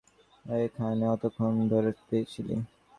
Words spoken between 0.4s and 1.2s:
ওখানে